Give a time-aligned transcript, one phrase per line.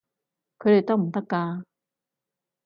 [0.57, 1.63] 佢哋得唔得㗎？